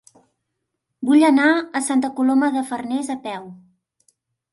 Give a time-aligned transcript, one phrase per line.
[1.09, 3.47] Vull anar a Santa Coloma de Farners a peu.